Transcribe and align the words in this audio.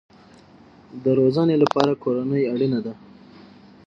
د 1.03 1.05
روزنې 1.19 1.55
لپاره 1.63 1.91
کورنۍ 2.03 2.43
اړین 2.53 2.73
ده 2.85 2.93